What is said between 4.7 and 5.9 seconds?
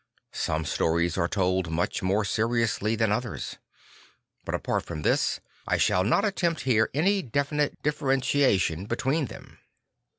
from this, I